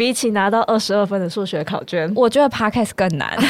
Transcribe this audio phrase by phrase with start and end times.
[0.00, 3.36] 比起拿到二十二分的数学考卷，我觉得 podcast 更难。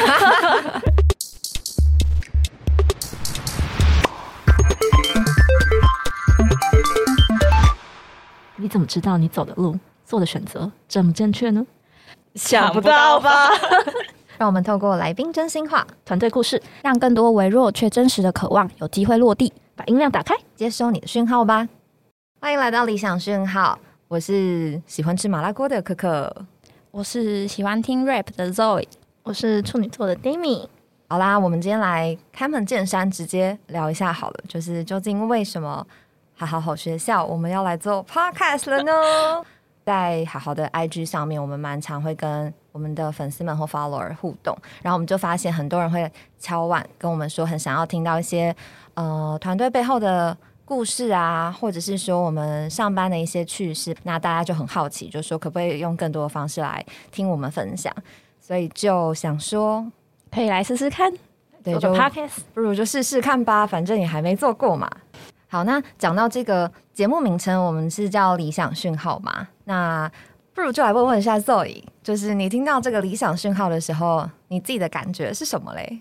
[8.55, 11.63] 你怎么知道你走的路、做的选择正不正确呢？
[12.33, 13.51] 想不到吧？
[14.39, 19.53] 让我们透过来宾真心话、团队故事，让更多微弱却真实的渴望有机会落地。
[19.75, 21.69] 把音量打开，接收你的讯号吧。
[22.41, 23.77] 欢迎来到理想讯号，
[24.09, 26.35] 我是喜欢吃麻辣锅的可可。
[26.89, 28.87] 我是喜欢听 rap 的 Zoe，
[29.21, 30.67] 我是处女座的 Demi。
[31.07, 35.85] 好啦，我们今天来开门见山，直接聊一下好了，就是究竟为什么
[36.33, 38.91] 好好好学校我们要来做 podcast 了呢？
[39.85, 48.55] 在好好的 IG 上面，我们蛮常会跟我们的粉丝们或 follower 互动，然后我们就发现很多人会敲碗跟我们说，很想要听到一些
[48.95, 50.35] 呃团队背后的
[50.69, 57.91] 故事啊，或者是说我们上班的一些趣事，那大家就很好奇，就说可不可以用更多的方式来听我们分享，
[58.39, 59.91] 所以就想说
[60.31, 61.11] 可以来试试看。
[61.63, 64.87] 对，做就个 podcast，不如就试试看吧，反正也还没做过嘛。
[65.47, 69.47] 好，那讲到这个节目名称，我们是叫理想讯号嘛？
[69.63, 70.09] 那
[70.53, 75.99] 不如就来问问一下 Zoe，就是你听到这个理想讯号的时候，你自己的感觉是什么嘞？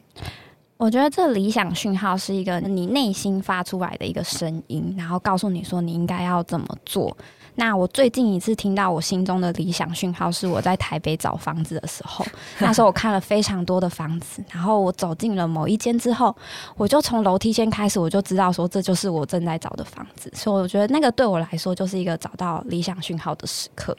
[0.79, 7.15] 我觉得这理想讯号是一个你内心发出来的一个声音，然后告诉你说你应该要怎么做。
[7.57, 12.25] 那我最近一次听到我心中的理想讯号是我在台北找房子的时候，
[12.61, 16.35] 那时候我看了非常多的房子，然后我走进了某一间之后，
[16.77, 23.97] 我就从楼梯间开始，我就知道说这就是我正在找的房子，所以我觉得那个对我来说就是一个找到理想讯号的时刻。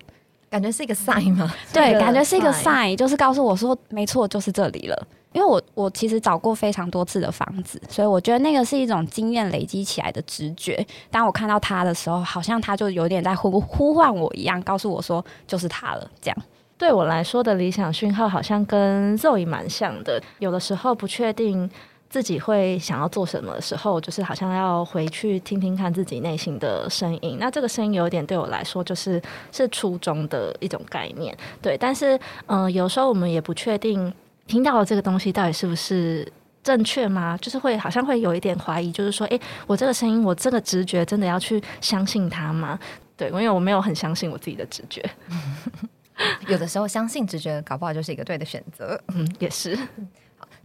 [0.49, 1.53] 感觉是一个 sign 吗？
[1.71, 5.07] 对，感觉是一个 sign sign，就是告诉我说，没错，就是这里了。
[5.31, 10.83] 因为我我其实找过非常多次的房子，所以我觉得那个是一种经验累积起来的直觉。
[11.11, 16.09] 当我看到它的时候，好像它就有点在呼呼唤我一样，告诉我说就是它了。
[16.19, 16.37] 这样，
[16.79, 20.19] 对我来说的理想讯号好像跟 Zoe 蛮像的。
[20.39, 21.69] 有的时候不确定
[22.09, 27.37] 自己会想要做什么的时候，就是好像要回去听听看自己内心的声音。
[27.39, 29.21] 那这个声音有点对我来说，就是
[29.51, 31.37] 是初衷的一种概念。
[31.61, 32.15] 对，但是
[32.47, 34.11] 嗯、呃有时候我们也不确定
[34.47, 36.27] 听到的这个东西到底是不是。
[36.61, 37.37] 正确吗？
[37.41, 42.77] 就是会好像会有一点怀疑，就是说，诶，我这个声音，我这个直觉，真的要去相信它吗？
[43.15, 45.01] 对，因为我没有很相信我自己的直觉。
[46.49, 49.01] 有的时候相信直觉，搞不好就是一个对的选择。
[49.15, 49.75] 嗯，也是。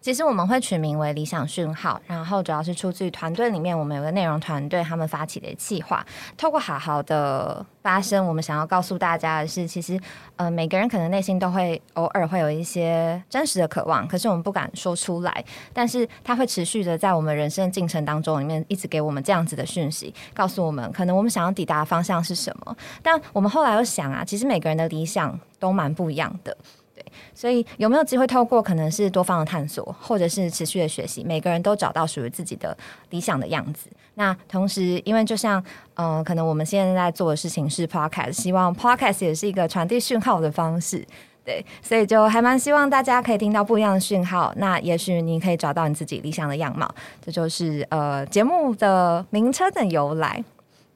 [0.04, 6.04] 其实我们会取名为理想讯号，然后主要是出自于团队里面，我们有个内容团队他们发起的计划。
[6.36, 9.98] 透过好好的发声，我们想要告诉大家的是，其实
[10.36, 15.42] 呃每个人可能内心都会偶尔会有一些真实的渴望，可是我们不敢说出来，
[15.72, 22.76] 但是它会持续的在我们人生进程当中里面一直给我们这样子的讯息，告诉我们可能我们想要抵达的方向是什么。
[23.02, 26.54] 但我们后来又想啊，其实每个人的理想都蛮不一样的。
[26.94, 32.76] 对所以有没有机会透过可能是多方的探索，或者是持续的学习，每个人都找到属于自己的
[33.10, 33.88] 理想的样子？
[34.14, 35.62] 那同时，因为就像
[35.94, 41.04] 呃，可能我们现在在做的事情是 podcast，希望 podcast 也是一个传递讯号的方式。
[41.44, 44.50] 对，所以就还蛮希望大家可以听到不一样的讯号。
[44.56, 46.88] 那也许你可以找到你自己理想的样貌，
[47.20, 50.42] 这就是呃节目的名称的由来。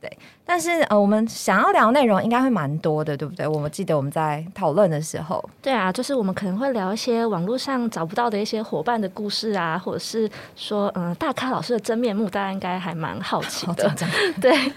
[0.01, 3.47] 对，但是呃，我们想要聊内容应该会蛮多的，对不对？
[3.47, 13.93] 我们记得我们在讨论的时候，对啊，就是我们可能会聊一些网络上找不到的一些伙伴的故事啊，或者是说，嗯，大咖老师的真面目，大家应该还蛮好奇的。
[14.41, 14.73] 对，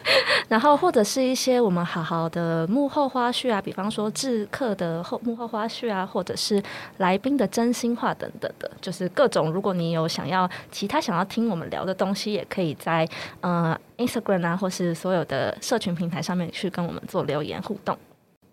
[0.48, 6.62] 然后或者是一些我们好好的幕后花絮啊，比方说制客的后幕后花絮啊，或者是
[6.98, 9.52] 来宾的真心话等等的，就是各种。
[9.52, 13.08] 如果你有想要其他想要听我们聊的东西，也可以在
[13.42, 17.98] 呃 Instagram 啊，或是所有的社群平台上面去跟我们做留言互动。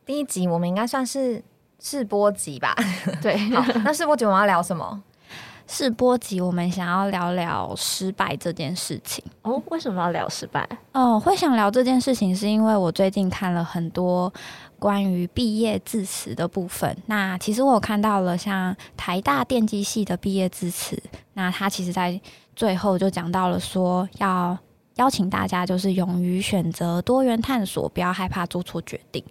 [0.04, 1.42] 第一集我们应该算是
[1.80, 2.74] 试播集吧？
[3.22, 5.02] 对，好，那试播集我们要聊什么？
[5.70, 9.22] 试播集我们想要聊聊失败这件事情。
[9.42, 10.66] 哦，为什么要聊失败？
[10.92, 14.32] 哦，会想聊这件事情，是因为我最近看了很多
[14.78, 16.96] 关于毕业致辞的部分。
[17.04, 20.98] 那其实我有看到了像台大电机系的毕业致辞，
[21.34, 22.18] 那他其实在
[22.56, 24.56] 最后就讲到了说要。
[24.98, 29.24] 邀请大家就是勇于选择多元探索，不要害怕做错决定。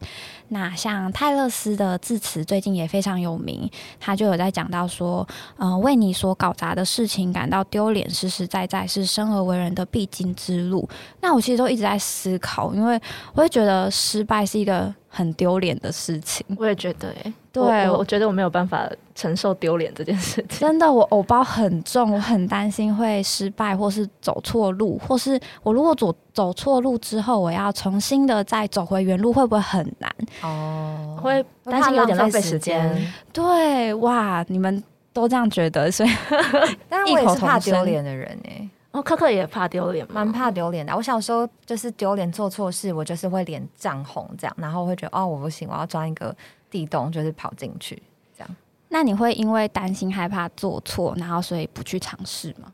[0.50, 3.70] 那像泰勒斯的致辞最近也非常有名，
[4.00, 5.28] 他就有在讲到说，
[5.58, 10.88] 呃，为你所搞砸的事情感到丢脸，实实在在是生而为人的必经之路。
[11.22, 13.00] 那我其实都一直在思考，因为
[13.34, 14.94] 我会觉得失败是一个。
[15.18, 16.46] 很丢脸的事情。
[16.58, 20.60] 我也觉得，哎，对我觉得我没有办法承受丢脸这件事情。
[20.60, 30.16] 真的，我偶包很重，我很担心会失败，或是走错路，或是我如果走走错路之后，我要重新的再走回原路，会不会很难？
[30.44, 32.96] 哦，会担心有点浪费时间。
[33.34, 36.10] 对，哇，你们都这样觉得，所以
[36.88, 40.06] 但是我也是怕异口同声丢脸的人哎、哦，可可也怕丢脸？
[40.12, 40.96] 蛮怕丢脸的。
[40.96, 46.36] 我小时候就是丢脸做错事，我就是会脸涨红这样，然后会觉得哦我不行，我要钻一个
[46.72, 48.02] 地洞，就是跑进去
[48.36, 48.56] 这样。
[48.90, 52.72] 那你会因为担心害怕做错，然后所以不去尝试吗？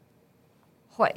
[0.90, 1.14] 会，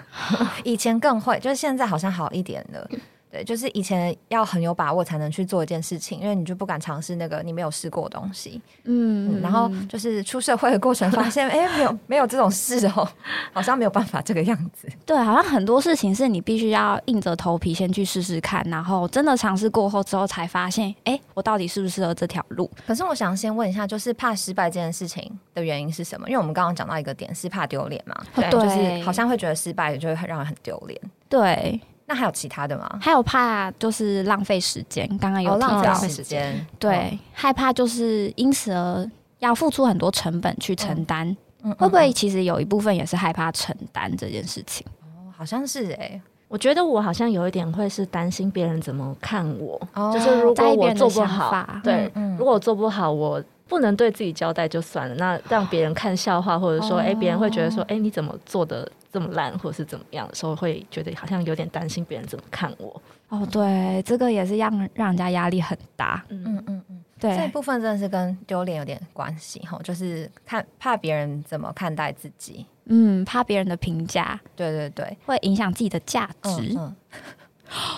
[0.64, 2.90] 以前更会，就是现在好像好一点了。
[3.32, 8.60] 对，就是以前要很有把握才能去做一件事情，因为你就不敢尝试那个你没有试过的东西。
[8.84, 13.08] 嗯，然后就是出社会的过程，发现 哎、没有没有这种事哦，
[13.54, 14.86] 好像没有办法这个样子。
[15.06, 22.70] 对，好像很多事情是你必须要硬着头皮先去试试看，然后真的尝试过后之后才发现，哎，我到底适不适合这条路？
[22.86, 26.28] 可是我想先问一下，就是怕失败这件事情的原因是什么？
[26.28, 31.00] 因为我们刚刚讲到一个点是怕丢脸嘛，对就是好像会觉得失败就会很让人很丢脸。
[31.30, 31.80] 对，
[32.12, 32.98] 那还有其他的吗？
[33.00, 36.66] 还有怕就是浪费时间，刚刚有哦，提到，浪费时间。
[36.78, 41.26] 对，害怕就是因此而要付出很多成本去承担，
[41.62, 44.86] 嗯，嗯会不会其实有一部分也是害怕承担这件事情？
[45.00, 50.12] 哦好像是哎、我觉得我好像有一点会是担心别人怎么看我，哦。
[50.12, 52.36] 就是如果我做不好法，对，嗯。
[52.36, 63.00] 如果我做不好，我不能对自己交代就算了，那让别人看笑话，或者说，哎、别人会觉得说，哎、你怎么做的这么烂，或者是怎么样的时候，会觉得好像有点担心别人怎么看我。
[63.30, 66.22] 哦，对，这个也是让让人家压力很大。
[66.28, 72.66] 嗯，嗯嗯嗯，这一，部分真的是跟丢脸有点关系哈，就是看怕别人怎么看待自己。
[72.84, 76.74] 嗯，怕别人的评价对对对，会影响自己的价嗯值。
[76.76, 76.94] 嗯。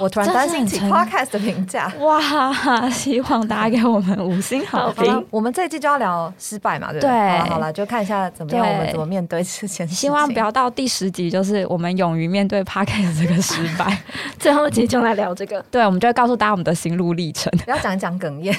[0.00, 1.92] 我突然担心起 podcast 的评价。
[2.00, 7.10] 哇，希望大家给我们五星好评。，我们这一季就要聊失败嘛，对不对？
[7.10, 9.86] 对好了好了，就看一下怎么样，我们怎么面对之前。
[9.88, 14.02] 希望不要到第十集，就是我们勇于面对 p o d c a s 这个失败。
[14.38, 15.64] 最后一集就来聊这个。
[15.70, 17.52] 对，我们就会告诉大家我们的心路历程。
[17.64, 18.56] 不要讲一讲哽咽。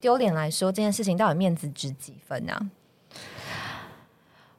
[0.00, 2.60] 丢脸来说，这件事情到底面子值几分啊？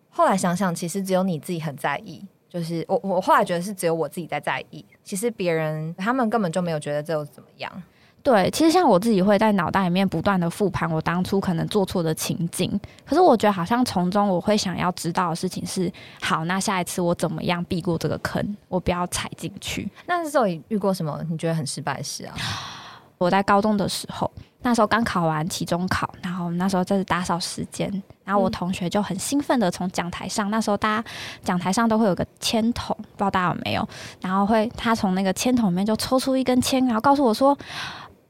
[0.10, 2.26] 后来想想，其实只有你自己很在意。
[2.54, 7.84] 就是我，我后来觉得是只有我自己在在意，其实别人他们根本就没有觉得这有怎么样。
[8.22, 15.92] 对，其实像我自己会在脑袋里面不断的复盘我当初可能做错的情景，可是我觉得好像从中我会想要知道的事情是，
[16.22, 19.90] 好，那下一次我怎么样避过这个坑，我不要踩进去。
[20.06, 22.36] 那时候你遇过什么你觉得很失败的事啊？
[23.24, 24.30] 我在高中的时候，
[24.62, 27.90] 那时候刚考完期中考，然后那时候在打扫时间，
[28.24, 31.10] 然后我同学就很兴奋的从讲台上，那时候大家
[31.44, 33.88] 讲台上都会有个签筒，不知道大家有没有？
[34.22, 37.58] 然后会他从那个签筒里面就抽出一根签，然后告诉我说：“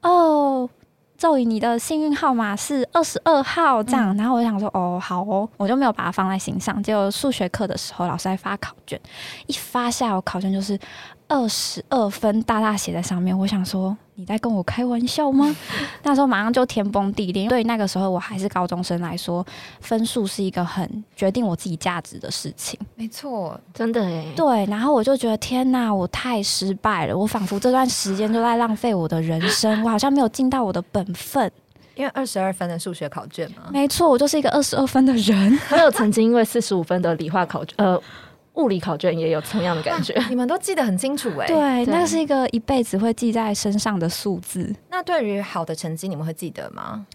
[0.02, 0.68] 哦。”
[1.16, 6.82] 咒语，你的幸运号码是二十二号，这样，然后我就想说，哦，好哦，我就没有把它放在心上。
[6.82, 9.00] 结果数学课的时候，老师在发考卷，
[9.46, 10.78] 一发下，我考卷就是
[11.28, 13.36] 二十二分，大大写在上面。
[13.36, 15.54] 我想说，你在跟我开玩笑吗？
[16.04, 17.48] 那时候马上就天崩地裂。
[17.48, 19.44] 对于那个时候我还是高中生来说，
[19.80, 22.78] 分数是一个很决定我自己价值的事情。
[22.94, 31.50] 没错，真的哎，对，然后我就觉得天哪，我太失败了，我仿佛这段时间都在浪费我的人生，我好像没有尽到我的本分。
[31.96, 33.68] 因为二十二分的数学考卷嘛。
[33.70, 35.56] 没错，我就是一个二十二分的人。
[35.70, 38.00] 我有曾经因为四十五分的理化考卷，呃，
[38.54, 40.14] 物理考卷也有同样的感觉。
[40.28, 47.06] 你们都记得很清楚哎、对，对那是一个一辈子会记在身上的数字那对于好的成绩，你们会记得吗？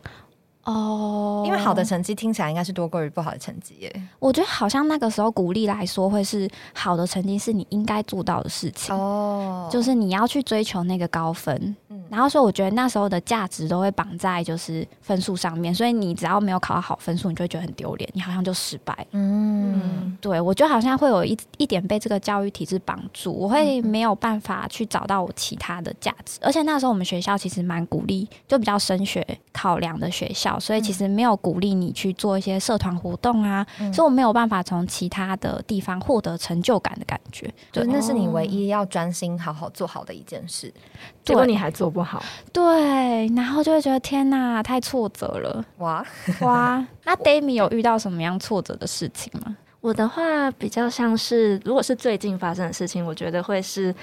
[0.74, 4.02] 哦因为好的成绩听起来应该是多过于不好的成绩耶。
[4.20, 11.76] 我觉得好像那个时候鼓励来说，会是好的成绩是你应该做到的事情，哦就是你要去追求那个高分。
[11.90, 19.06] 嗯然后所以我觉得那时候的价值都会绑在就是分数上面，所以你只要没有考到好分数，你就会觉得很丢脸，你好像就失败。
[19.12, 26.40] 嗯，嗯，对我觉得好像会有一一点被这个教育体制绑住，我会没有办法去找到我其他的价值。
[26.42, 29.24] 而且那时候我们学校其实蛮鼓励，就比较升学
[29.54, 37.52] 考量的学校，所以其实没有鼓励你去做一些社团活动啊，嗯所以我没有办法从其他的地方获得成就感的感觉。
[37.72, 40.74] 对就那是你唯一要专心好好做好的一件事。
[41.24, 42.22] 结果你还做不好。
[42.52, 46.06] 对，然后就会觉得天哪，太挫折了哇，
[46.42, 46.86] 哇！
[47.06, 49.56] 那 Dami 有遇到什么样挫折的事情吗？
[49.82, 53.96] 我的话比较像是，如果是最近发生的事情，我觉得会是，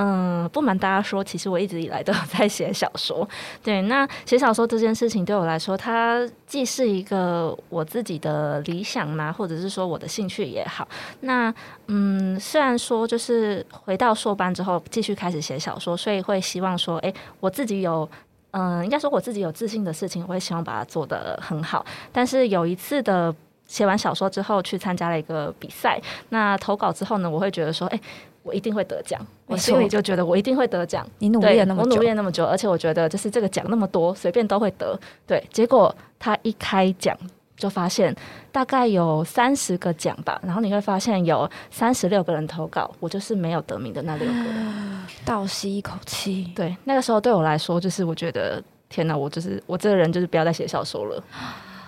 [0.00, 3.28] 嗯，不瞒大家说，其实我一直以来都有在写小说。
[3.62, 10.86] 对，那写小说这件事情对我来说，它既是一个我自己的理想嘛，或者是说我的兴趣也好。
[11.20, 11.52] 那
[11.88, 18.08] 嗯，虽然说就是回到硕班之后继续开始写小说，所以会希望说，哎，我自己有。
[18.52, 21.84] 嗯，应该说我自己有自信的事情，我会希望把它做得很好。
[22.10, 23.32] 但是有一次的
[23.66, 26.00] 写完小说之后，去参加了一个比赛，
[26.30, 28.00] 那投稿之后呢，我会觉得说，哎，
[28.48, 29.20] 我一定会得奖。
[29.46, 31.06] 我心里就觉得我一定会得奖。
[31.18, 34.98] 你努力了那么久，我努力了那么久，而且我觉得就是这个奖那么多，随便都会得。
[35.26, 37.16] 对，结果他一开奖。
[37.58, 38.14] 就发现
[38.52, 46.52] 大概有三十个奖吧，然后你会发现有三十六个人投稿，我就是没有得名的那六个人，倒吸一口气。
[46.54, 51.24] 对，那个时候对我来说，就是我觉得天哪，我就是我这个人就是不要再写小说了。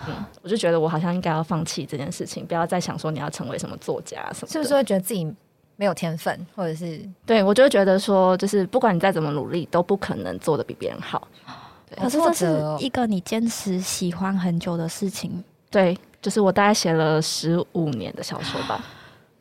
[0.09, 4.51] 嗯，我就觉得我好像应该要放弃这件事情，不要再想说你要成为什么作家什么。
[4.51, 5.33] 是不是会觉得自己
[5.81, 11.27] 没有天分，或者是对我就会觉得说，就是不管你再怎么努力，都不可能做的比别人好。
[11.99, 15.43] 可是这是一个你坚持喜欢很久的事情。
[15.71, 18.85] 对，就是我大概写了十五年的小说吧。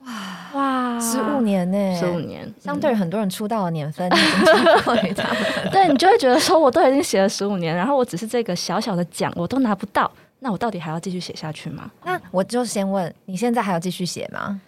[0.06, 0.14] 哇
[0.54, 1.94] 哇，十五年呢？
[1.98, 4.08] 十五年，相对于很多人出道的年份，
[5.70, 11.90] 对你就会觉得说，我都已经写了十五年，然后我只是这个小小的奖我都拿不到，那我到底还要继续写下去吗？
[12.02, 14.58] 那我就先问，你现在还要继续写吗？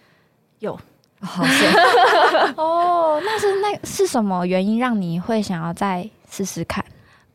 [0.59, 0.79] 有，
[1.23, 1.73] 好险
[2.57, 3.19] 哦。
[3.23, 6.83] 那是那是什么原因让你会想要再试试看？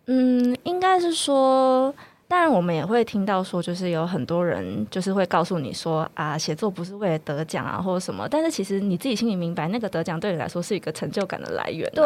[0.06, 1.94] 嗯，应该是说。
[2.30, 8.28] 当然，我们也会听到说，就是有很多人就是会告诉你说啊，写作不是为了得奖啊，或者什么。
[8.28, 11.90] 但是其实你自己心里明白，那个得奖对你来说是一个成就感的来源。
[11.94, 12.04] 对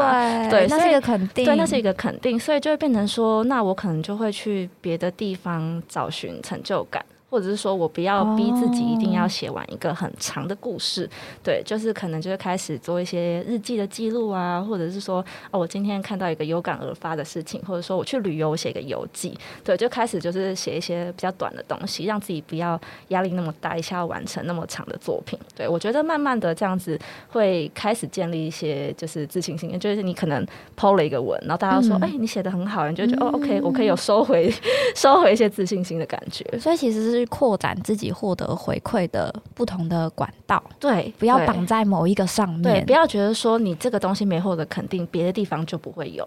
[0.49, 1.45] 对，那是一个肯定。
[1.45, 7.05] 对，那是一个肯定，所以就会变成说，那我可能就会去别的地方找寻成就感。
[7.33, 11.09] 或者是说我不要逼自己一定要写完一个很长的故事，
[11.43, 19.35] 对，就是可能就是开始做一些日记的记录啊，或者是说哦，我今天看到一个有感而发的事情，或者说我去旅游写一个游记，
[19.65, 25.39] 对，就开始就是写一些比较短的东西，让自己不要压力那么大，一下要完成那么长的作品。
[25.57, 30.47] 对我觉得慢慢的这样子会开始建立一些就是自信心，就是你可能
[30.77, 34.53] 抛了一个文，然后大家说哎你写的很好，你就觉得哦 OK 我可以有收回
[34.95, 36.45] 收回一些自信心的感觉。
[36.59, 37.22] 所以其实是。
[37.26, 46.26] 扩展自己获得回馈的不同的管道，对，不要绑在某一个上面，对，不要觉得说你这个东西没获得肯定，别的地方就不会有。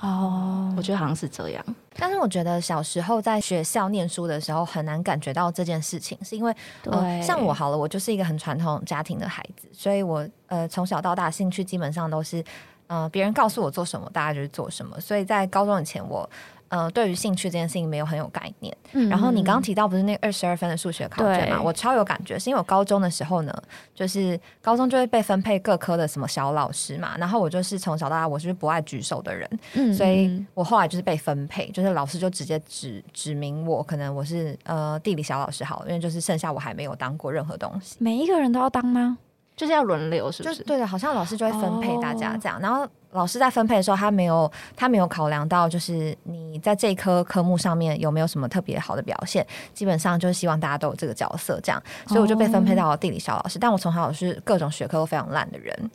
[0.00, 1.64] 哦，我觉得好像是这样。
[1.96, 6.52] 但是我觉得小时候在学校念书的时候很难感觉到这件事情，是因为
[6.82, 12.42] 对，像我好了，我就是一个很传统家庭的孩子，所以我呃从小到大兴趣基本上都是
[12.86, 14.98] 呃别人告诉我做什么，大家就是做什么。
[14.98, 16.28] 所以在高中以前我。
[16.72, 18.74] 呃，对于兴趣这件事情没有很有概念。
[18.92, 21.60] 嗯然后你刚刚提到不是那二十二分的数学考卷嘛？
[21.62, 23.54] 我超有感觉，是因为我高中的时候呢，
[23.94, 27.14] 就是高中就会被分配各科的什么小老师嘛。
[27.18, 37.96] 然后我就是从小到大我是不爱举手的人，所以我后来就是被分配，就是老师就直接指指明我，可能我是呃地理小老师好，因为就是剩下我还没有当过任何东西。
[37.98, 39.18] 每一个人都要当吗？
[39.56, 40.62] 就是要轮流，是不是？
[40.64, 42.86] 对的，好像老师就会分配大家这样，然后。
[43.14, 53.58] 老师在分配的时候，他没有他没有考量到，就是你在这一科科目上面有没有什么特别好的表现，基本上就是希望大家都有这个角色这样，所以我就被分配到了地理小老师。
[53.58, 55.90] 但我从小是各种学科都非常烂的人，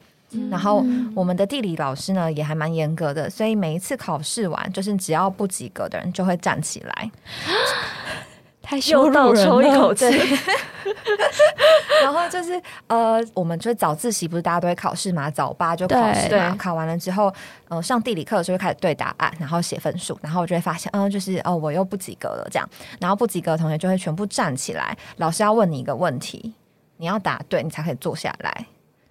[0.52, 0.86] 然后
[1.16, 7.12] 我们的地理老师呢也还蛮严格的，所以每一次考试完，就是只要不及格的人就会站起来。
[8.70, 10.06] 太羞到抽一口气，
[12.04, 17.34] 然后就是呃，我们就是早自习不是大家都会考试嘛，早八就考试嘛，考完了之后，
[17.70, 22.70] 呃，上地理课的时候就开始对答案，然后写分数，然后我就会发现，嗯，就是哦，我又不及格了这样，
[23.00, 26.54] 然后不及格的同学就会全部站起来，老师要问你一个问题，
[26.98, 28.66] 你要答对，你才可以坐下来，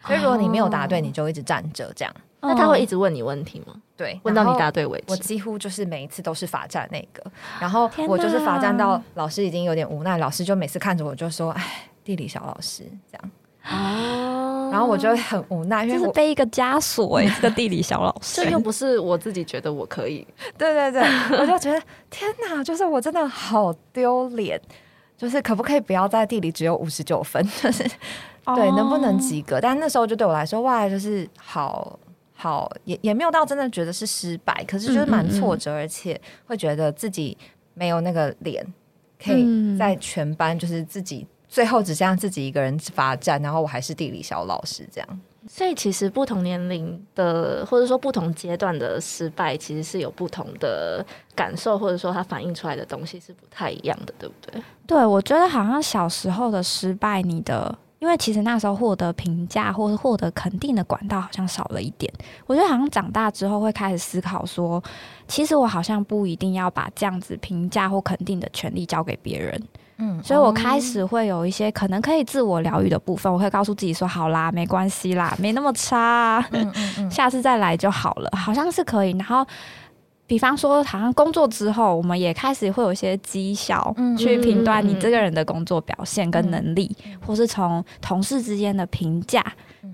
[0.06, 2.14] 所以如果你没有答对，你就一直站着这样。
[2.40, 3.75] 那他会一直问你问题吗？
[3.96, 5.04] 对，问到你答对为止。
[5.08, 7.25] 我几乎就是每一次都是罚站那个，
[7.58, 13.30] 然后我就是罚站到老师已经有点无奈，老师就每次看着我就说：“哎，地理小老师这样。”
[13.68, 20.25] 哦，然后我就会很无奈，因为是背一个枷锁哎， 这个地理小老师，这又不是我自己觉得我可以。
[20.56, 21.02] 对对对，
[21.40, 24.60] 我就觉得天哪，就是我真的好丢脸，
[25.16, 27.84] 就是可不可以不要在地理只有五十九分，就 是
[28.54, 29.60] 对，能不能及格？
[29.60, 31.98] 但那时候就对我来说，哇，就是好。
[32.38, 37.34] 好，也也没有到真的觉得是失败，可是就是蛮挫折，而且会觉得自己
[37.72, 38.62] 没有那个脸，
[39.18, 45.20] 可以在全班就是自己最后只剩下自己一个人罚站，然后我还是地理小老师这样。
[45.48, 51.02] 所以其实不同年龄的或者说不同阶段的失败，其实是有不同的
[51.34, 54.62] 感受，或者说它反映出来的东西是不太一样的，对不对？
[54.86, 57.78] 对，我觉得好像小时候的失败，你的。
[57.98, 62.08] 因因为其实那时候获得评价或是获得肯定的管道好像少了一点。
[62.46, 64.80] 我觉得好像长大之后会开始思考说，
[65.26, 69.60] 其实我好像不一定要把这样子评价或肯定的权利交给别人。
[69.98, 76.40] 嗯，所以我开始会有一些可能可以自我疗愈的部分，我会告诉自己说：“好啦，没关系啦，没那么差，
[77.10, 79.10] 下次再来就好了。”好像是可以。
[79.18, 79.44] 然后，
[80.26, 89.45] 比方说，好像工作之后，我们也开始会有一些绩效去评断你这个人的工作表现跟能力，或是从同事之间的评价。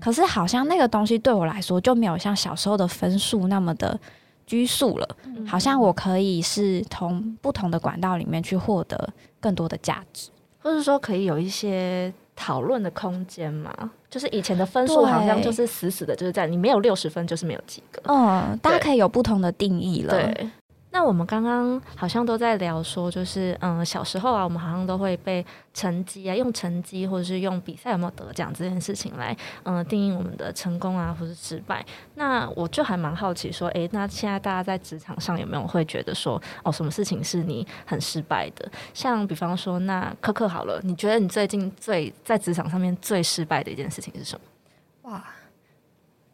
[0.01, 3.99] 可是，好像那个东西对我来说就没有像小时候的分数那么的
[4.45, 5.07] 拘束了。
[5.45, 9.09] 好像我可以是从不同的管道里面去获得。
[9.43, 10.29] 更多的价值，
[10.61, 13.73] 或者说可以有一些讨论的空间嘛？
[14.09, 18.01] 就是以前的分数好像就是死死的，就是在你没有六十分就是没有及格。
[18.05, 20.13] 嗯，大家可以有不同的定义了。
[20.13, 20.49] 对。
[20.95, 31.83] 那我们刚刚好像都在聊说，就是嗯，小时候啊，我们好像都会被成绩啊，用成绩或者是用比赛有没有得奖这件事情来嗯定义我们的成功啊，或是失败。
[32.13, 38.71] 那我就还蛮好奇说，诶，那现在大家在职场上有没有会觉得说，哦，什么事情是你很失败的？
[38.93, 45.09] 像比方说，那可可好了，你觉得你最近最在职场上面最失败的一件事情是什么？
[45.11, 45.23] 哇。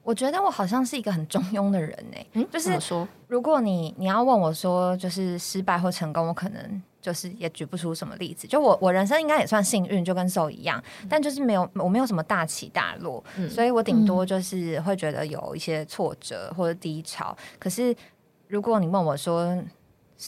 [0.09, 8.47] 我觉得我好像是一个很中庸的人呢，就是说，如果你你要问我说，就是失败或成功，我可能就是也举不出什么例子。
[8.47, 17.37] 就我我人生应该也算幸运，就跟受一样，但就是没有我没有什么大起大落，所以我顶多就是会觉得有一些挫折或者低潮。
[17.59, 17.95] 可是
[18.47, 19.55] 如果你问我说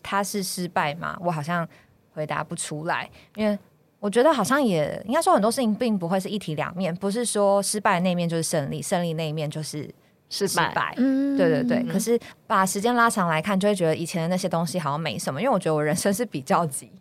[0.03, 1.17] 他是失败吗？
[1.21, 1.67] 我好像
[2.13, 3.57] 回答不出来，因为。
[4.01, 9.89] 我觉得好像也应该说很多事情并不会是一体两面，不是说失败那一面就是胜利，胜利那一面就是
[10.29, 10.93] 失败。
[10.97, 11.83] 嗯，对对对。
[11.83, 16.91] 可是把时间拉长来看，就会觉得以前的那些东西好像没什么，因为我觉得我人生是比较急，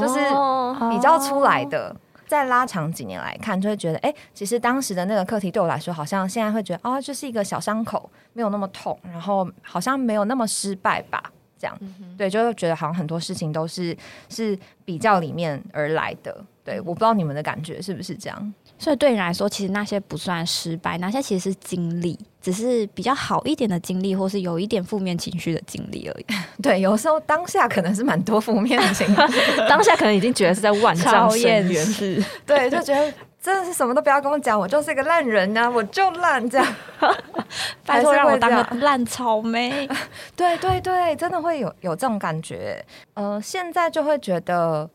[0.00, 0.18] 就是
[0.90, 1.94] 比较出来的。
[2.26, 11.22] 再拉长几年来看，就会觉得，哎，其实当时的那个课题对我来说，好像现在会觉得，哦，就是一个小伤口，没有那么痛，然后好像没有那么失败吧。
[11.62, 11.78] 这样，
[12.18, 13.96] 对，就会觉得好像很多事情都是
[14.28, 16.44] 是比较里面而来的。
[16.64, 18.54] 对，我不知道你们的感觉是不是这样。
[18.78, 26.26] 所以对你来说，其实那些不算失败，那些其实是经历，只是比较好一点的经历，或是有一点负面情绪的经历而已。
[26.60, 29.14] 对，有时候当下可能是蛮多负面的情绪，
[29.68, 32.24] 当下可能已经觉得是在万丈深渊。
[32.44, 33.12] 对，就觉得。
[33.42, 36.66] 真的是什么都不要跟我讲，我就是一个烂人呐，我就烂这样。
[37.84, 39.88] 拜托让我当个烂草莓。
[40.36, 42.82] 对对对，真的会有有这种感觉。
[43.14, 44.88] 呃，现在就会觉得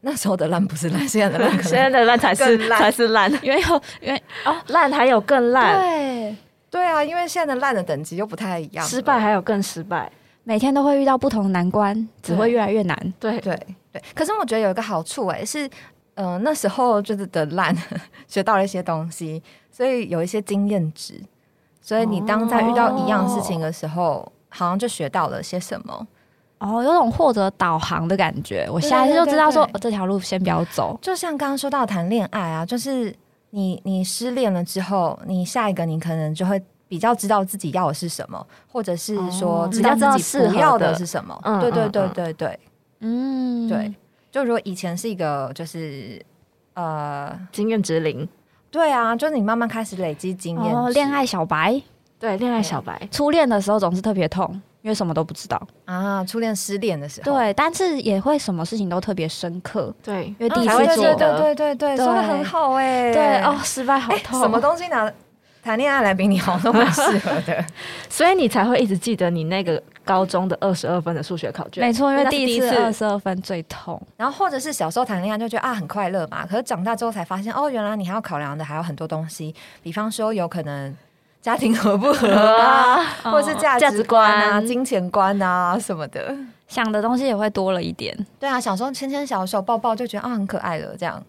[0.00, 3.30] 那时候的烂不是烂，现在的烂， 现在的烂才是才是烂。
[3.44, 5.78] 因为有因为哦，烂还有更烂。
[5.78, 6.34] 对
[6.70, 10.10] 对啊，因为现在的烂的等级又不太一样，失败还有更失败，
[10.44, 13.14] 每天都会遇到不同的难关，只会越来越难。
[13.20, 13.54] 对对
[13.92, 14.02] 对。
[14.14, 15.68] 可是我觉得有一个好处哎是。
[16.14, 17.76] 嗯，那时候就是的烂，
[18.28, 21.20] 学到了一些东西，所以有一些经验值。
[21.80, 26.06] 所以你当在遇到一样事情的时候，好像就学到了些什么。
[26.58, 28.66] 哦，有种获得导航的感觉。
[28.72, 30.98] 我下一次就知道说这条路先不要走。
[31.02, 33.14] 就像刚刚说到谈恋爱啊，就是
[33.50, 41.38] 你你失恋了之后，你下一个你可能就会比较知道自己要的是什么，或者是说知道自己不要的是什么。
[41.60, 42.60] 对对对对对，
[43.00, 43.92] 嗯，对。
[44.34, 46.20] 就如果以前是一个就是
[46.72, 48.28] 呃经验值零，
[48.68, 50.92] 对啊，就是你慢慢开始累积经验。
[50.92, 51.80] 恋爱小白，
[52.18, 55.64] 对，恋爱小白，初恋的时候总是特别痛，因为什么都不知道。
[55.84, 56.24] 啊。
[56.24, 65.08] 初恋失恋的时候，对，但是也会什么事情都特别深刻，对，因为第一次做的，对对对，说的很好哎，对哦，失败好痛，什么东西拿
[65.64, 67.64] 谈恋爱来比你好都蛮适合的，
[68.10, 69.82] 所以你才会一直记得你那个。
[70.06, 73.98] 高中的二十二分的数学考卷，没错，因为第一次二十二分最痛。
[74.18, 80.94] 然后或者是小时候谈恋爱就觉得啊很快乐嘛，可是长大之后才发现哦，原来你还要考量的还有很多东西，比方说有可能
[81.40, 82.28] 家庭合不合
[82.60, 86.36] 啊， 或者是价值观啊、金钱观啊什么的，
[86.68, 88.14] 想的东西也会多了一点。
[88.38, 91.22] 对啊，小时候牵牵小手、抱抱就觉得啊很可爱了，这样。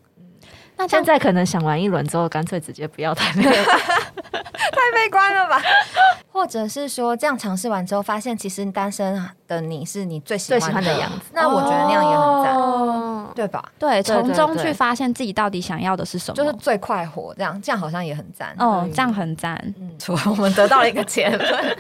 [0.78, 3.64] 那现在可能想完一轮之后，干脆直接不要谈恋爱，
[4.32, 5.62] 太悲观了吧？
[6.32, 13.64] 或者是说，这样尝试完之后，发现其实单身的你是你最喜欢的样子，那我觉得那样也很赞，对吧？
[13.80, 18.54] 对，从中去发现自己到底想要的是什么，就是最快活，这样这样好像也很赞。
[18.60, 19.56] 哦，这样很赞。
[19.80, 19.98] 嗯，
[20.30, 21.78] 我们得到了一个结论，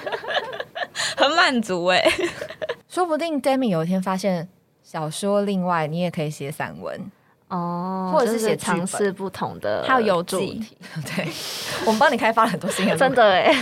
[1.17, 2.01] 很满足哎。
[2.87, 4.47] 说不定 Demi 有一天发现
[4.81, 7.11] 小说，另外你也可以写散文。
[7.49, 10.65] 哦，或者是写尝试不同的，还有游记，
[11.05, 11.27] 对，
[11.85, 13.53] 我们帮你开发了很多新的，真的哎，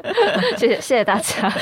[0.56, 1.52] 谢谢谢谢大家。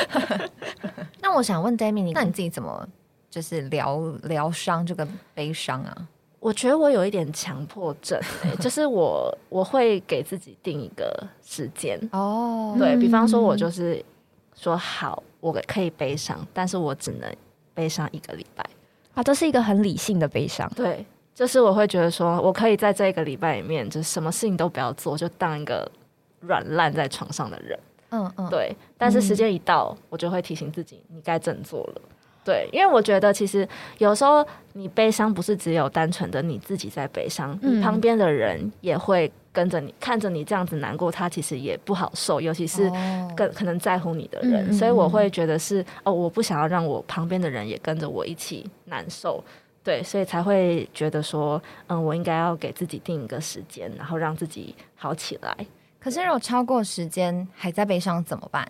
[1.22, 2.86] 那我想问 d a m i 你那你自己怎么
[3.30, 5.96] 就是疗疗伤这个悲伤啊？
[6.40, 14.02] 我觉得我有一点强迫症、欸，就是我我会给自己定一个时间，哦对比方说，我嗯就是
[14.56, 17.30] 说好，我可以悲伤，但是我只能
[17.74, 18.64] 悲伤一个礼拜。
[19.14, 20.66] 啊，这是一个很理性的悲伤。
[20.74, 21.04] 对，
[21.40, 25.90] 就是我会觉得说，我可以在这一个礼拜里面，就是什么事情都不要做，就当一个
[26.40, 27.80] 软烂在床上的人。
[28.10, 32.02] 嗯嗯，对，但是时间一到，我就会提醒自己，你该振作了。
[32.44, 49.42] 对，因为我觉得其实有时候你悲伤不是只有单纯的你自己在悲伤，嗯你旁边的人也会跟着你，看着你这样子难过，他其实也不好受，尤其是哦更可能在乎你的人，所以我嗯会觉得是哦，我不想要让我旁边的人也跟着我一起难受。
[49.82, 55.56] 对，所以才会觉得说，嗯，我应该要给自己定一个时间，然后让自己好起来。
[55.98, 58.66] 可是如果超过时间还在悲伤怎么办？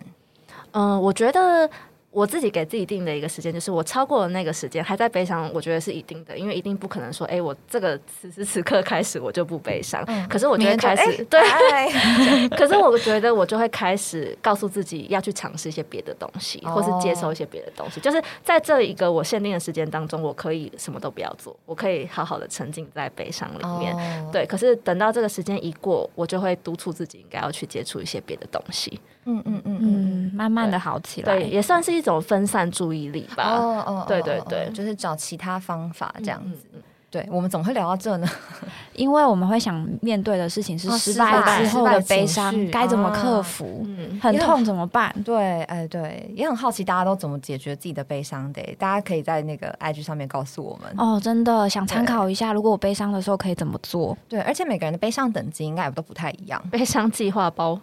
[0.71, 1.69] 嗯，我觉得
[2.11, 10.03] 我自己给自己定的一个时间，就是我超过了那个时间还在悲伤，我觉得是一定的，因为一定不可能说，哎、我这个此时此刻开始我就不悲伤。
[10.07, 11.89] 嗯可是我就会开始、对，哎
[12.55, 17.99] 可是我觉得我就会开始告诉自己要去尝试一些别的东西，哦或是接受一些别的东西。
[18.01, 23.95] 就是在这一个我限定的时间当中，我可以什么都不要做，我可以好好的沉浸在悲伤里面。
[23.95, 28.99] 哦，对，可是等到这个时间一过，我就会督促自己应该要去接触一些别的东西。
[29.25, 31.35] 嗯嗯嗯嗯，嗯，慢慢的好起来。
[31.37, 33.43] 对，也算是一种分散注意力吧。
[33.55, 36.65] 哦哦，对对对哦就是找其他方法这样子。
[36.73, 38.27] 嗯嗯对，我们怎么会聊到这呢？
[38.95, 43.83] 因为我们会想面对的事情是哦失失败败之后的悲伤绪，该怎么克啊服？
[43.85, 45.13] 嗯，很痛怎么办？
[45.25, 48.61] 对，哎，对，也很好奇大家都怎么解决自己的悲伤的。
[48.79, 50.93] 大家可以在那个 IG 上面告诉我们。
[50.97, 54.17] 哦，真的想参考一下，如果我悲伤的时候可以怎么做？
[54.29, 56.61] 对，而且每个人的悲伤等级应该也都不太一样。
[56.71, 57.77] 悲伤计划包，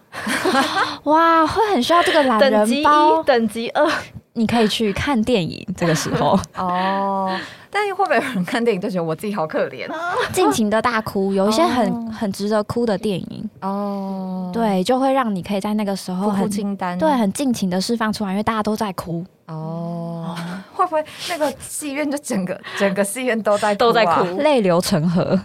[1.04, 2.86] 哇，会很需要这个懒等级一，。
[3.26, 3.86] 等级二，
[4.34, 7.38] 你可以去看电影，这个时候 哦，
[7.70, 9.88] 但是会不会有人看电影就觉得我自己好可怜？
[10.32, 19.24] 尽情的大哭，有一些很哦很值得哭的电影，哦，对，就会让你可以在那个时候很清单，对很尽情的释放出来，因为大家都在哭。
[19.46, 20.36] 哦，
[20.74, 25.40] 会不会那个戏院就整个 整个戏院都在都在啊哭泪流成河。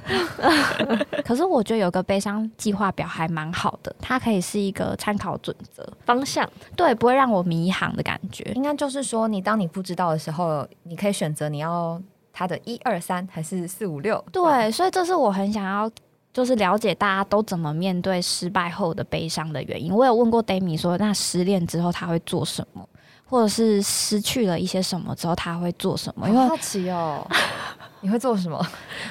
[1.23, 6.45] 可是我觉得有个悲伤计划表还蛮好的，它可以是一个参考准则，方向。
[6.75, 8.43] 对，不会让我迷航的感觉。
[8.55, 11.97] 应该就是说，你当你不知道的时候，你可以选择你要
[12.33, 14.21] 它的一二三还是四五六。
[14.33, 15.89] 对，所以这是我很想要。
[16.33, 19.93] 就是了解大家都怎么面对失败后的悲伤的原因。
[19.93, 22.83] 我有问过 Dami 说，那失恋之后他会做什么，
[23.23, 26.27] 或者是失去了一些什么之后他会做什么？
[26.27, 27.23] 因为好好奇哦，
[28.01, 28.59] 你会做什么？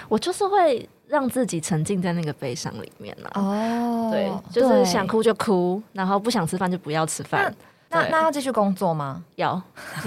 [0.09, 3.31] 我就是会让自己沉浸在那个悲伤里面啦。
[3.35, 7.55] 哦对，就是想哭就哭，然后不想吃饭就不要吃饭。
[7.93, 9.23] 那那要继续工作吗？
[9.37, 9.61] 要，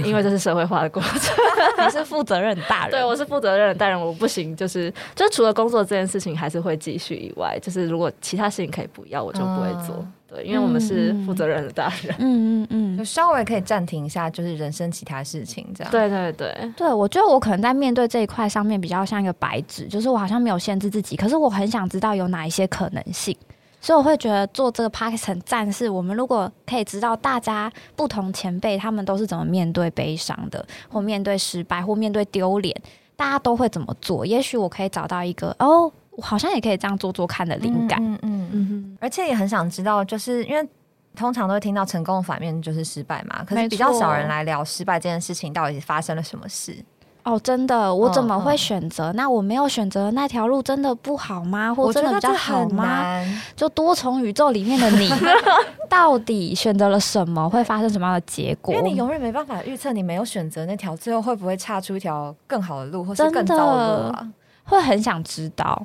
[0.04, 1.36] 因为这是社会化的过程。
[1.86, 9.95] 你是负责任的大人，对，我是负责任的大人，我不行，就是就是除了工作这件事情还是会继续以外，就是如果其他事情可以不要，我就不会做。
[10.00, 12.15] 嗯对，因为我们是负责任的大人。
[12.17, 23.38] 嗯嗯嗯，就稍微可以暂停一下，就是人生其他事情这样。，对对对，对，我觉得我可能在面对这一块上面比较像一个白纸，就是我好像没有限制自己，可是我很想知道有哪一些可能性，
[23.86, 25.71] 所以我会觉得做这个 p a r k 很赞。
[25.71, 32.76] 是我们如果可以知道大家不同前辈他们都是怎么面对悲伤的，或面对失败，或面对丢脸，
[33.15, 34.26] 大家都会怎么做？
[34.26, 38.04] 也许我可以找到一个哦，我好像也可以这样做做看的灵感。
[38.24, 40.67] 嗯嗯，而且也很想知道，就是因为。
[41.15, 46.76] 通常都会听到成功的反面就是失败嘛，可是比较少人来聊失败这件事情到底发生了什么事。
[47.26, 49.12] 哦，真的，我怎么嗯会选择？
[49.14, 51.74] 那我没有选择的那条路，真的不好吗？
[51.74, 53.04] 或真的比较好吗？
[53.56, 55.10] 就多重宇宙里面的你，
[55.90, 58.74] 到底选择了什么，会发生什么样的结果？
[58.76, 64.28] 因为你永远没办法预测你没有选择那条，最后会不会岔出一条更好的路，或是更糟的路啊？
[64.66, 65.84] 会很想知道，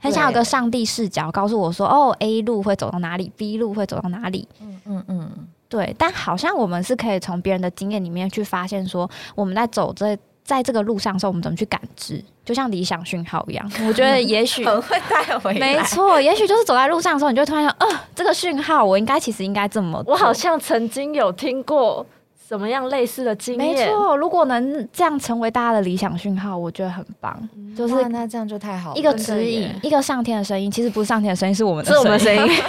[0.00, 4.48] 很想有个上帝视角告诉我说，哦，A 路会走到哪里，B 路会走到哪里。
[4.60, 5.30] 嗯嗯嗯，
[5.68, 13.70] 对，但好像我们是可以从别人的经验里面去发现，说我们在走这在这个路上的时候，我们怎么去感知，就像理想讯号一样。
[13.86, 14.64] 我觉得也许。
[14.64, 15.74] 很会带回来。
[15.74, 20.12] 没错，也许就是走在路上的时候，你就突然想，呃，这个讯号我应该其实应该这么做。
[20.12, 22.04] 我好像曾经有听过
[22.48, 23.74] 什么样类似的经验。
[23.74, 28.96] 没错，如果能这样成为大家的理想讯号，我觉得很棒，就是哇那这样就太好了。
[28.96, 30.70] 一个指引，一个上天的声音。
[30.70, 32.62] 其实不是上天的声音，是我们的是我们的声音。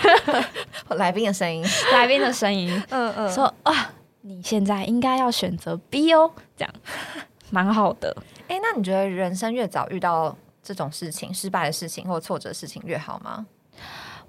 [0.97, 1.65] 来宾的声音。
[1.91, 6.73] 来宾的声音，嗯嗯说啊，你现在应该要选择 B 哦，这样
[7.53, 8.15] 蛮好的。
[8.47, 13.45] 哎、那你觉得人生越早遇到这种事情、失败的事情或挫折的事情越好吗？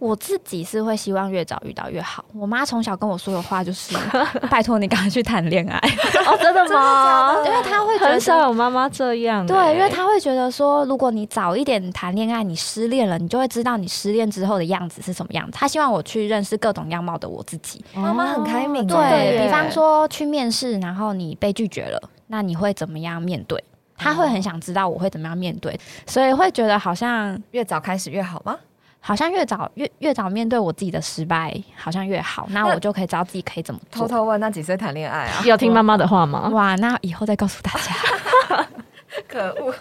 [0.00, 2.24] 我自己是会希望越早遇到越好。
[2.34, 3.96] 我妈从小跟我说的话就是
[4.50, 5.78] ：“拜托你赶快去谈恋爱。
[6.26, 7.36] 哦，真的吗？
[7.46, 8.42] 因为她会觉很少得。
[8.42, 15.52] 有妈妈这样欸，对，因为她会觉得说，如果你早一点谈恋爱，你失恋了，你就会知道你失恋之后的样子是什么样子。
[15.52, 17.82] 她希望我去认识各种样貌的我自己。
[17.94, 22.02] 妈妈很开明对比方说去面试，然后你被拒绝了，
[22.34, 23.62] 那你会怎么样面对？
[23.96, 28.58] 他会很想知道我会怎么样面对，所以会觉得好像越早开始越好吗？
[28.98, 32.48] 好像越早越越早面对我自己的失败，好像越好。
[32.50, 34.02] 那那我就可以知道自己可以怎么做。
[34.02, 35.44] 偷偷问，那几岁谈恋爱啊？
[35.44, 36.48] 有听妈妈的话吗？
[36.48, 38.66] 哇，那以后再告诉大家。
[39.28, 39.72] 可恶！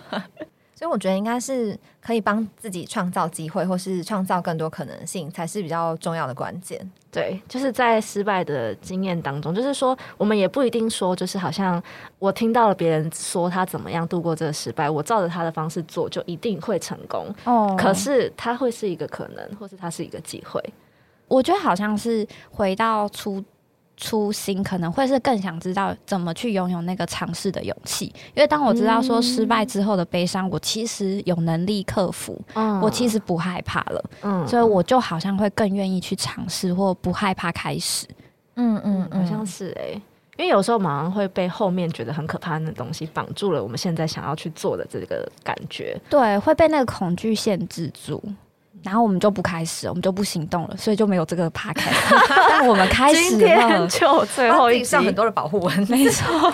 [0.84, 6.78] 所以我觉得应该是可以帮自己创造机会，或是创造更多可能性，才是比较重要的关键。
[7.10, 11.82] 对，就是在失败的经验当中，就是说，我们也不一定说，就是好像
[12.20, 17.34] 我听到了别人说他怎么样度过这个失败，我照着他的方式做，就一定会成功。
[17.46, 20.62] 哦可是它会是一个可能，或是它是一个机会。
[21.30, 23.42] 我觉得好像是回到初
[23.96, 28.06] 初心，可能会是更想知道怎么去拥有那个尝试的勇气。
[28.34, 38.08] 因为当我知道说失败之后的悲伤，我其实有能力克服，嗯我其实不害怕了，嗯所以我就好像会更愿意去尝试，或不害怕开始。
[38.56, 40.00] 嗯嗯好像是哎、
[40.38, 46.00] 因为有时候马上会被后面觉得很可怕的东西绑住了，我们现在想要去做的这个感觉。
[46.10, 48.22] 对，会被那个恐惧限制住。
[48.84, 51.82] 然后我们就不开始，我们就不行动了，所以就没有这个 p o d
[52.50, 55.88] 但我们开始了，就最把后上很多的保护文。
[55.90, 56.54] 没错，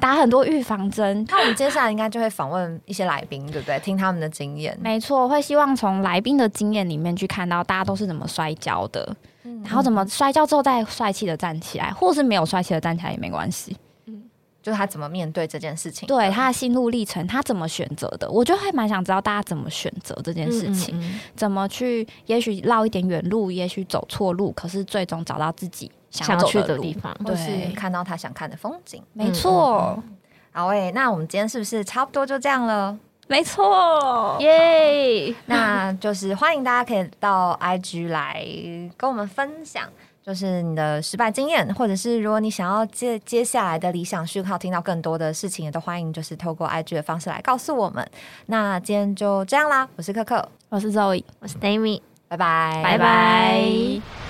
[0.00, 1.24] 打很多预防针。
[1.28, 3.78] 那我们接下来应该就会访问一些来宾，对不对？
[3.80, 4.76] 听他们的经验。
[4.80, 9.14] 没错，会希望从来宾的经验里面去看到大家都是怎么摔跤的，
[9.62, 13.76] 然后怎么摔跤之后再帅气的站起来，或是没有帅气的站起来也没关系。
[14.62, 16.06] 就是他怎么面对这件事情。
[16.06, 27.12] 对他的心路历程，他怎么选择的，我就还蛮想知道大家怎么选择这件事情，嗯嗯怎么去，也许绕一点远路，也许走错路，可是最终找到自己想想要去的地方。
[27.24, 29.02] 对看到他想看的风景。
[29.12, 30.00] 没错，
[30.52, 32.96] 好诶、那我们今天是不是差不多就这样了？
[33.28, 35.34] 没错，耶！
[35.46, 38.44] 那就是欢迎大家可以到 IG 来
[38.96, 39.88] 跟我们分享，
[40.24, 48.08] 就是你的失败经验，或者是如果你想要接接下来的理想讯号，听到更多的事情，也都欢迎就是透过 IG 的方式来告诉我们。
[48.46, 52.00] 那今天就这样啦，我是可可，我是 Zoe，我是 Dami。
[52.28, 54.21] 拜拜，拜拜